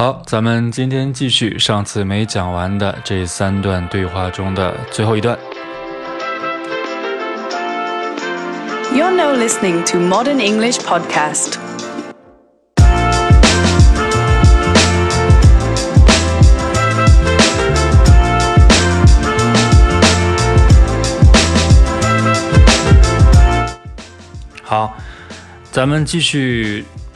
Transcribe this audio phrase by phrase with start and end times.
[0.00, 5.38] 好，咱们今天继续上次没讲完的这三段对话中的最后一段。
[8.94, 11.58] You're now listening to Modern English Podcast.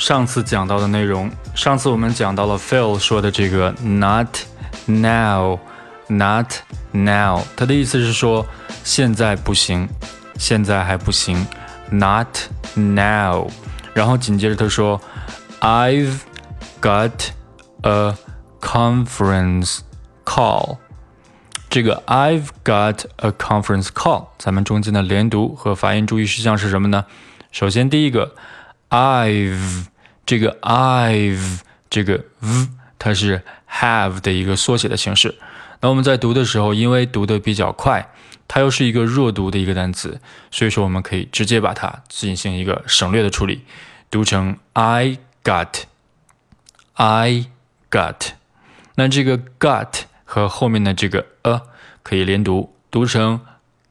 [0.04, 1.30] 上次讲到的内容。
[1.54, 4.36] 上次我们讲到了 Phil 说的这个 “not
[4.84, 6.52] now”，“not
[6.92, 8.46] now”，它的意思是说
[8.82, 9.88] 现在不行，
[10.36, 11.46] 现在还不行
[11.90, 12.28] ，“not
[12.74, 13.48] now”。
[13.94, 15.00] 然后紧接着他说
[15.60, 16.18] ：“I've
[16.82, 17.30] got
[17.80, 18.14] a
[18.60, 19.78] conference
[20.26, 20.76] call。”
[21.70, 27.06] 这个 I've got a conference call，咱们中间的连读和发音注意事项是什么呢？
[27.50, 28.34] 首先第一个
[28.90, 29.86] I've
[30.26, 31.60] 这个 I've
[31.90, 35.36] 这个 v 它是 have 的一个缩写的形式。
[35.80, 38.10] 那我们在读的时候，因为读的比较快，
[38.48, 40.18] 它又是一个弱读的一个单词，
[40.50, 43.64] 所以说我们可以直接把它进行一个省略的处理，
[44.10, 47.46] 读成 I got，I
[47.90, 48.30] got。
[48.94, 51.60] 那这个 got 和后面的这个 a
[52.02, 53.40] 可以连读，读成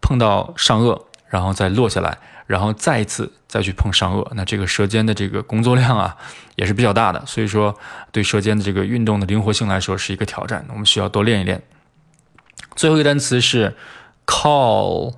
[0.00, 2.18] 碰到上颚，然后再落下来。
[2.46, 6.16] 然后再一次再去碰上颚，那这个舌尖的这个工作量啊
[6.56, 7.76] 也是比较大的，所以说
[8.10, 11.62] 对舌尖的这个运动的灵活性来说是一个挑战，我们需要多练一练。
[12.74, 13.76] 最后一个单词是
[14.24, 15.14] call，call，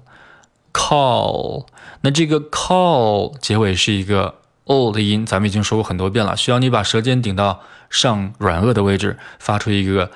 [2.00, 10.10] 那这个 call 结尾是一个 o 的音，咱们已经说过很多遍了，需要你把舌尖顶到上软腭的位置，发出一个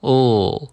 [0.00, 0.68] o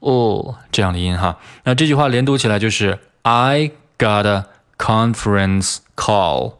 [0.00, 1.36] o 这样的音哈。
[1.64, 3.72] 那这句话连读起来就是 I
[4.02, 4.46] Got a。
[4.78, 6.54] Conference call.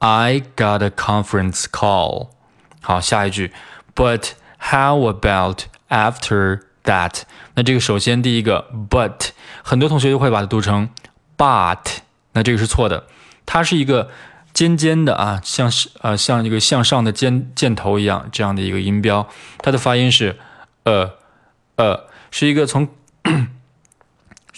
[0.00, 2.28] I got a conference call.
[2.80, 3.52] 好，下一句
[3.96, 7.22] ，But how about after that？
[7.54, 9.30] 那这个首先第一个 but，
[9.64, 10.90] 很多同学就会把它读成
[11.36, 11.96] but，
[12.34, 13.08] 那这个是错的，
[13.44, 14.10] 它是一个
[14.52, 19.28] 尖尖的啊，像是呃像一个向上的尖箭头一样这样的一个音标，
[19.58, 20.38] 它的发音是
[20.84, 21.10] 呃
[21.74, 22.88] 呃，是一个从。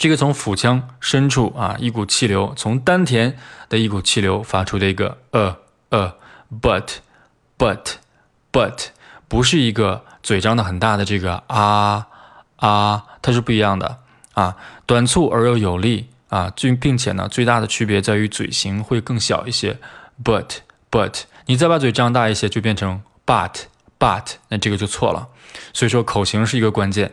[0.00, 3.36] 这个从腹腔深处啊，一股气流从丹田
[3.68, 5.58] 的一股气流发出的一个呃
[5.90, 6.14] 呃
[6.62, 6.86] ，but
[7.58, 7.96] but
[8.50, 8.86] but
[9.28, 12.06] 不是一个嘴张的很大的这个啊
[12.56, 13.98] 啊，它是不一样的
[14.32, 14.56] 啊，
[14.86, 19.78] 短促而又有力啊，并并且呢，最大的区别在于嘴型会更小一些
[20.24, 20.60] ，but
[20.90, 23.64] but 你再把嘴张大一些，就变成 but
[23.98, 25.28] but，那这个就错了，
[25.74, 27.12] 所以说口型是一个关键。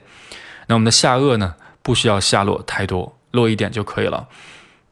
[0.67, 1.55] 那我们的下颚呢？
[1.87, 4.27] 不需要下落太多，落一点就可以了。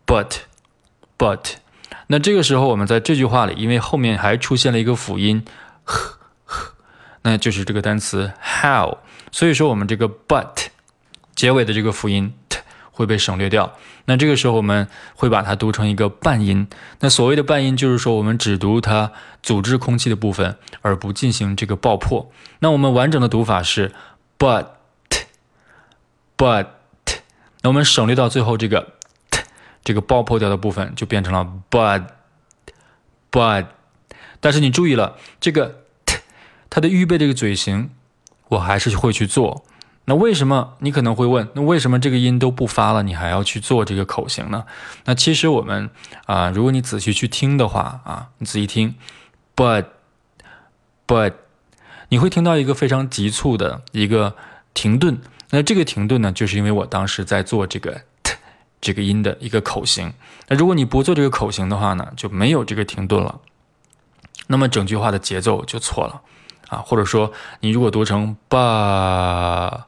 [0.08, 0.38] But,
[1.18, 1.56] but，
[2.08, 5.44] 那这个时候我们在这句话里，因为后面还出现了一个辅音，
[5.84, 6.74] 呵呵，
[7.24, 10.68] 那就是这个单词 how，所以说我们这个 but
[11.36, 12.60] 结尾的这个辅音 t
[12.92, 13.74] 会被省略掉。
[14.06, 16.66] 那这个时候我们会把它读成一个半音。
[17.02, 19.12] 那所谓的半音，就是说我们只读它
[19.44, 22.32] 阻滞空气的部分，而不进行这个爆破。
[22.60, 23.92] 那我们完整的读法是
[24.40, 24.68] but,
[26.38, 26.68] but。
[27.66, 28.94] 那我们省略到最后这个
[29.32, 29.42] t
[29.84, 32.06] 这个爆破掉的部分，就变成了 but
[33.32, 33.66] but。
[34.40, 36.20] 但是你注意了，这个 t
[36.70, 37.90] 它的预备这个嘴型，
[38.50, 39.66] 我还是会去做。
[40.04, 40.76] 那为什么？
[40.78, 44.66] 你可能会问，那为什么这个音都不发了，你还要去做这个口型呢？
[45.06, 45.90] 那其实我们
[46.28, 48.94] 啊，如果你仔细去听的话啊，你仔细听
[49.56, 49.86] ，but
[51.08, 51.34] but，
[52.10, 54.36] 你会听到一个非常急促的一个
[54.76, 55.20] 停顿。
[55.50, 58.36] 那这个停顿呢，就是因为我当时在做这个 t
[58.82, 60.14] 这个音的一个口型。
[60.48, 63.40] 那如果你不做这个口型的话呢，就没有这个停顿了。
[64.48, 66.22] 那么整句话的节奏就错了
[66.68, 67.32] 啊，或者说
[67.62, 69.84] 你如果读成 ba，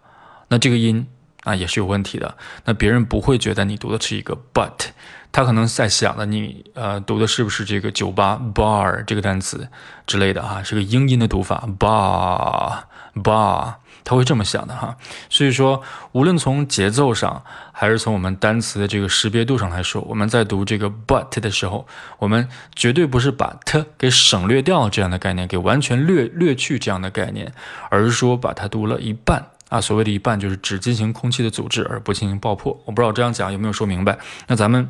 [0.47, 1.07] 那这个音
[1.43, 2.35] 啊，也是有问题的。
[2.65, 4.87] 那别人不会觉得你读的是一个 but，
[5.31, 9.67] 他可能在想的你呃读的是不是这个酒吧 bar 这个单词
[10.07, 12.83] 之类的哈，是个英音的读法 bar
[13.21, 13.75] bar，
[14.07, 14.95] 他会这么想的哈。
[15.29, 15.83] 所以说，
[16.13, 17.43] 无论从节奏上，
[17.73, 21.85] 还是从我们单词的这个识别度上来说，我们在读这个 but 的时候，
[22.19, 27.51] 我们绝对不是把 t 给省略掉这样的概念，给完全略略去这样的概念，
[27.89, 29.45] 而是说把它读了一半。
[29.67, 32.81] 啊，所谓的一半就是只进行空气的阻滞而不进行爆破。
[32.85, 34.17] 我不知道这样讲有没有说明白。
[34.47, 34.87] 那咱们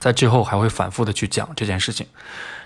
[0.00, 2.04] 在之后还会反复的去讲这件事情。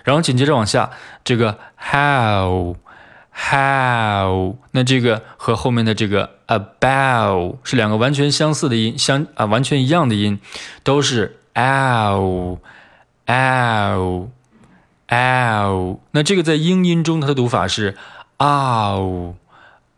[0.03, 0.89] 然后紧接着往下，
[1.23, 2.75] 这个 how
[3.31, 10.39] how，那这个和后面的这个 about 是两个完全相似的音，相啊完全一样的音，
[10.83, 12.59] 都是 ow
[13.25, 14.27] ow
[15.07, 15.97] ow。
[16.11, 17.97] 那这个在英音中它的读法是
[18.37, 19.33] ow。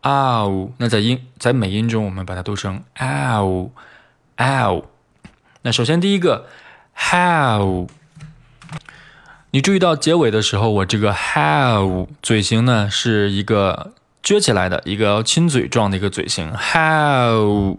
[0.04, 4.84] ow，那在音在美音中，我们把它读成 ow，ow。
[5.62, 6.46] 那首先第一个
[6.94, 7.86] how，
[9.54, 17.78] 你注意到结尾的时候，我这个 how 嘴型呢是一个撅起来的一个亲嘴状的一个嘴型，how，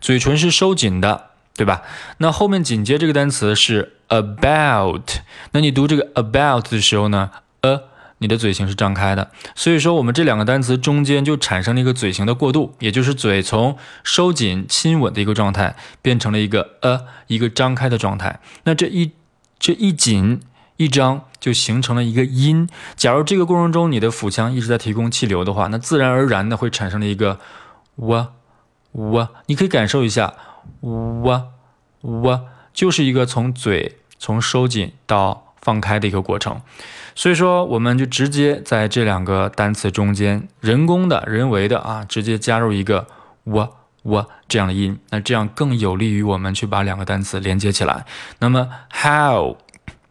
[0.00, 1.82] 嘴唇是收紧的，对吧？
[2.18, 5.02] 那后面紧接这个单词是 about，
[5.50, 7.32] 那你读这个 about 的时候呢
[7.62, 7.82] 呃。
[8.18, 18.40] 你的嘴型是张开的，所以说我们这两个单词中间就产生了一个嘴型的过渡，也就是嘴从收紧亲吻的一个状态变成了一个呃一个张开的状态。
[18.64, 19.10] 那这一
[19.58, 20.40] 这一紧
[20.76, 22.68] 一张就形成了一个音。
[22.94, 27.38] 假如这个过程中你的腹腔一直在提供气流的话，那自然而然的会产生了一个
[27.96, 28.32] 哇
[28.92, 29.30] 哇。
[29.46, 30.34] 你可以感受一下
[30.80, 31.46] 哇
[32.02, 32.42] 哇，
[32.72, 36.60] 就是一个从嘴从收紧到放开的一个过程。
[37.14, 43.06] 所以说，我们就直接在这两个单词中间，人工的、人为的啊，直接加入一个
[43.44, 43.70] 哇
[44.02, 48.04] 我这样的音，那这样更有利于我们去把两个单词连接起来。
[48.40, 49.56] 那么 how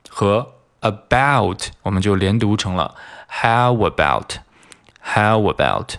[0.09, 0.54] 和
[0.85, 2.93] about 我们就连读成了
[3.27, 5.95] how about，how about。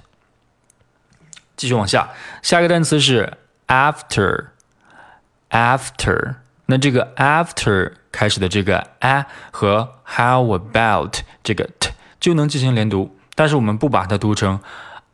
[1.57, 2.11] 继续往下，
[2.43, 6.35] 下一个单词是 after，after。
[6.67, 14.61] 那这个 after 开始的这个 a 和 how about 这个 t 就能进行连读，但是我们不把它读成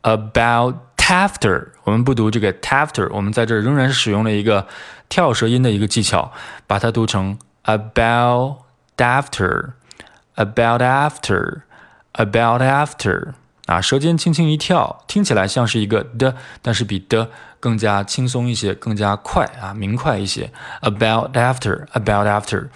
[0.01, 4.67] about after，我们不读这个 after，我们在这儿仍然是使用了一个
[5.09, 6.31] 跳舌音的一个技巧，
[6.65, 8.62] 把它读成 about
[8.97, 13.33] after，about after，about after。
[13.65, 17.29] 啊，舌尖轻轻一跳，听起来像是一个的，但是比的
[17.61, 20.51] 更加轻松一些，更加快啊，明快一些。
[20.81, 22.67] About after, about after.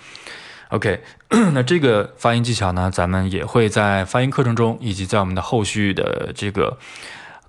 [0.69, 1.03] OK，
[1.51, 6.77] 那这个发音技巧呢，咱们也会在发音课程中，以及在我们的后续的这个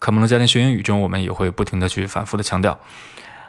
[0.00, 2.76] 可蒙的家庭学英语中，我们也会不停的去反复的强调。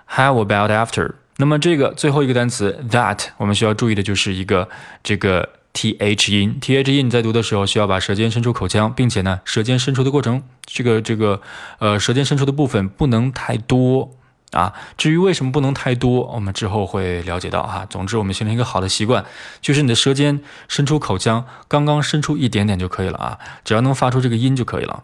[0.06, 1.14] How about after？
[1.40, 4.70] 那么这个最后一个单词 that，我们需要注意的就是一个
[5.02, 5.50] 这个。
[5.72, 11.42] t h 音，t h 音，你在读的时候需要把舌尖伸出口腔，并且呢，舌尖伸出的过程，这个这个，
[11.78, 14.12] 呃，舌尖伸出的部分不能太多
[14.52, 14.74] 啊。
[14.98, 17.86] 至于为什么不能太多，我们之后会了解到哈。
[17.88, 19.24] 总之，我们形成一个好的习惯，
[19.62, 25.04] 就是你的舌尖伸出口腔，刚刚伸出一点点就可以了啊，只要能发出这个音就可以了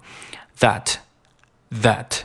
[0.60, 0.96] that
[1.72, 2.24] that。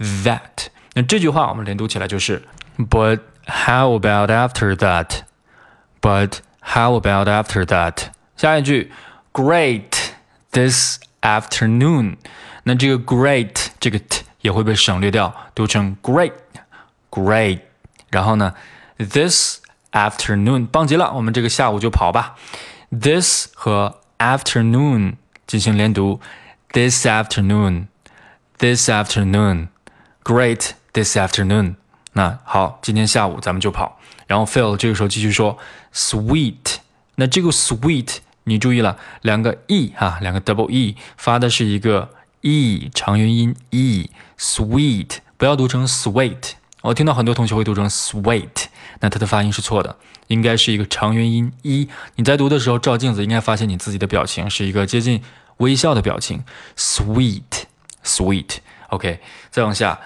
[0.00, 2.42] that，that，that，那这句话我们连读起来就是
[2.76, 5.20] but。How about after that?
[6.00, 8.08] But how about after that?
[8.36, 8.90] 下一句，
[9.32, 9.92] Great
[10.50, 12.16] this afternoon。
[12.64, 17.60] 那这个 great 这个 t 也会被省略掉，读成 great，great。
[18.10, 18.52] 然后呢，
[18.98, 19.60] this
[19.92, 22.34] afternoon 棒极了，我们这个下午就跑吧。
[22.90, 25.14] This 和 afternoon
[25.46, 26.20] 进行连读，
[26.72, 28.90] this afternoon，this
[30.23, 31.75] Great this afternoon。
[32.13, 33.99] 那好，今天下午咱们就跑。
[34.27, 35.57] 然后 Phil 这个时候继续说
[35.93, 36.77] ，sweet。
[37.15, 42.09] 那这个 sweet 你注意了，两个 e 哈，两个 double e 发的是一个
[42.41, 46.51] e 长元音 e，sweet 不要读成 sweet。
[46.81, 48.65] 我听到很多同学会读成 sweet，
[48.99, 49.97] 那它的发音是错的，
[50.27, 51.89] 应该是一个长元音 e。
[52.15, 55.21] 你在读的时候照镜子，应该发现你自己的表情是一个接近
[55.57, 56.43] 微笑的表情
[56.77, 58.57] ，sweet，sweet。
[58.91, 59.19] OK，
[59.49, 59.99] 再往下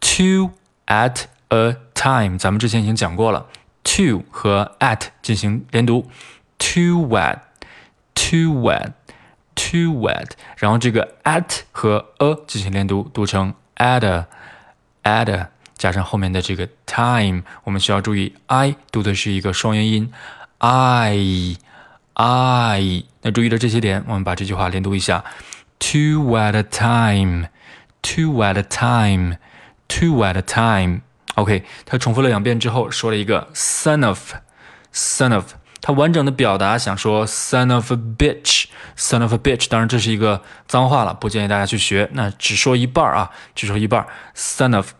[0.00, 0.52] ，to
[0.86, 1.24] at。
[1.54, 3.46] a time，咱们之前已经讲过了
[3.84, 6.10] ，to 和 at 进行连读
[6.56, 20.10] ，too wet，too wet，too wet，然后这个 at 和 a 进行连读，读成 at a，at a，加上后面的这个 time，我们需要注意 i 读的是一个双元音
[20.56, 21.58] ，i，i，
[23.20, 25.22] 那注意了这些点，我们把这句话连读一下
[25.78, 27.48] ，too wet a time。
[28.01, 29.37] two at a time,
[29.87, 34.33] two at a time。OK，他重复了两遍之后，说了一个 son of,
[34.93, 35.53] son of。
[35.79, 39.67] 他完整的表达想说 son of a bitch，son of a bitch。
[39.69, 42.09] 当然这是一个脏话了，不建议大家去学。
[42.13, 44.05] 那只说一半啊，只说一半，
[44.35, 44.93] son of,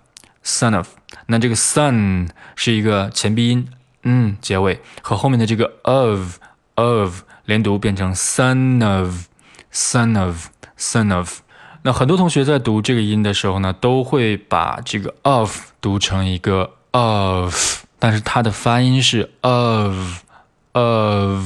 [0.45, 0.89] son of。
[1.25, 3.67] 那这个 son 是一个前鼻音，
[4.03, 6.37] 嗯，结尾和后面的这个 of,
[6.75, 9.25] of 连读变成 son of,
[9.73, 11.39] son of, son of。
[11.84, 21.44] 那很多同学在读这个音的时候呢，都会把这个 of 读成一个 of，但是它的发音是 of，of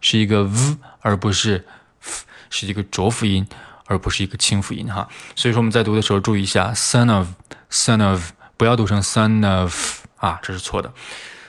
[0.00, 1.66] 是一个 v，而不是
[2.00, 3.46] f，是一个浊辅音，
[3.84, 5.06] 而不是一个清辅音哈。
[5.36, 10.94] 所以说我们在读的时候注意一下，son of，son of，不要读成 son of 啊，这是错的。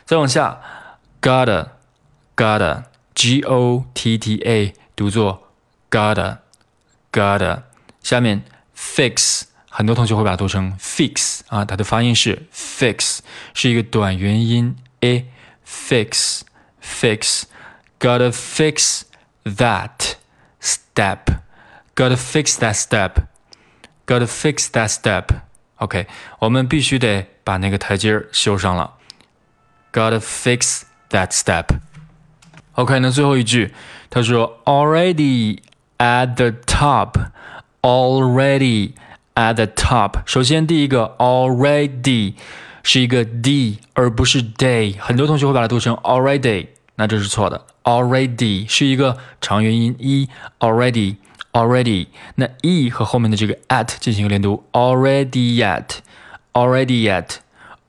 [0.05, 0.59] 再往下
[1.21, 5.47] ，gotta，gotta，g o t t a，读作
[5.89, 7.61] gotta，gotta。
[8.05, 8.43] 下面
[8.77, 13.17] fix，很多同学会把它读成 fix 啊，它的发音是 fix，
[13.55, 15.25] 是一个短元音 a
[15.67, 16.41] fix
[16.79, 17.45] fix
[17.99, 19.01] gotta fix
[19.43, 20.17] that
[20.61, 21.39] step
[21.95, 23.13] gotta fix that step
[24.05, 25.23] gotta fix that step
[25.77, 26.05] OK，
[26.37, 28.93] 我们必须得把那个台阶修上了
[29.91, 31.65] gotta fix that step
[32.73, 33.73] OK，那最后一句
[34.11, 35.57] 他说 already
[35.97, 37.31] at the top。
[37.84, 38.92] already
[39.34, 40.20] at the top。
[40.26, 42.34] 首先，第一个 already
[42.82, 44.96] 是一个 d，而不是 day。
[44.98, 47.66] 很多同学会把它读成 already，那这是错的。
[47.84, 51.16] already 是一个长元音 e already
[51.52, 52.08] already。
[52.34, 55.98] 那 e 和后面的这个 at 进行一个连读，already at
[56.52, 57.36] already at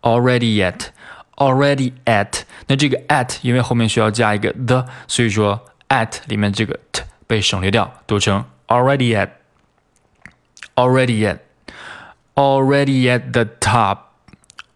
[0.01, 0.87] already at
[1.35, 2.41] already at。
[2.67, 9.29] 那这个 at 因为后面需要加一个 the，所以说 at 里面这个 t 被省略掉，读成 already at。
[10.75, 11.39] already at
[12.35, 13.97] already at the top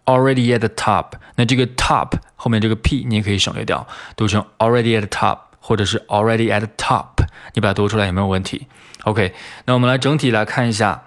[0.05, 1.13] already at the top。
[1.35, 8.67] 那这个 top 后面这个 p 你也可以省略掉，读成 already at the top，或者是 already at the top，你把它读出来有没有问题？
[9.03, 9.33] OK，
[9.65, 11.03] 那我们来整体来看一下，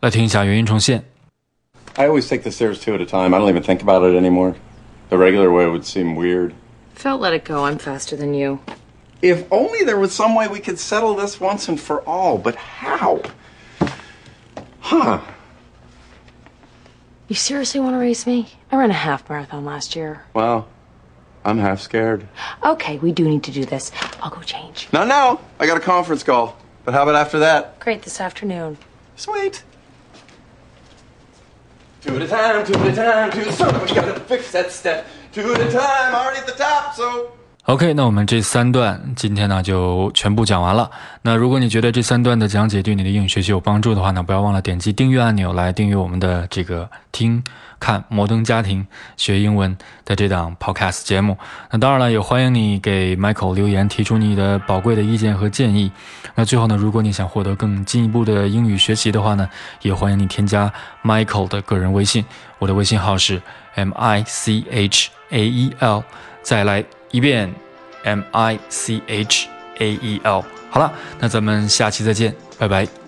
[0.00, 1.04] 来听一下元音重现。
[1.94, 3.34] I always take the stairs two at a time.
[3.34, 4.54] I don't even think about it anymore.
[5.08, 6.52] The regular way would seem weird.
[6.94, 7.64] Felt let it go.
[7.64, 8.58] I'm faster than you.
[9.22, 12.54] If only there was some way we could settle this once and for all, but
[12.56, 13.20] how?
[14.91, 15.21] Huh.
[17.29, 18.49] You seriously want to race me?
[18.73, 20.25] I ran a half marathon last year.
[20.33, 20.67] Well,
[21.45, 22.27] I'm half scared.
[22.61, 23.93] Okay, we do need to do this.
[24.21, 24.89] I'll go change.
[24.91, 25.39] Not now.
[25.61, 26.57] I got a conference call.
[26.83, 27.79] But how about after that?
[27.79, 28.77] Great, this afternoon.
[29.15, 29.63] Sweet.
[32.01, 33.49] Two at a time, two at a time, two.
[33.53, 35.07] So we gotta fix that step.
[35.31, 37.31] Two at a time, already at the top, so.
[37.65, 40.89] OK，那我们这三段今天呢就全部讲完了。
[41.21, 47.43] 那如果你觉得这三段的讲解对你的英语学习有帮助的话呢，不要忘了点击订阅按钮来订阅我们的这个听
[47.79, 51.37] 看摩登家庭学英文的这档 Podcast 节目。
[51.69, 55.91] 那当然了，也欢迎你给 Michael 留言，提出你的宝贵的意见和建议。
[56.33, 59.47] 那最后呢，如果你想获得更进一步的英语学习的话呢，
[59.83, 62.25] 也欢迎你添加 Michael 的个人微信，
[62.57, 63.39] 我的微信号是
[63.75, 66.03] M I C H A E L，
[66.41, 66.83] 再来。
[67.11, 67.53] 一遍
[68.03, 69.47] ，M I C H
[69.79, 70.43] A E L。
[70.69, 73.00] 好了，那咱们下期再见，拜拜。